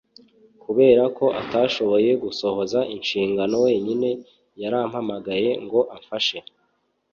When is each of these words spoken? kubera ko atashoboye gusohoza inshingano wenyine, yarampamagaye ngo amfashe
kubera 0.63 1.03
ko 1.17 1.25
atashoboye 1.41 2.11
gusohoza 2.23 2.79
inshingano 2.95 3.55
wenyine, 3.65 4.09
yarampamagaye 4.61 5.49
ngo 5.63 5.79
amfashe 5.95 6.37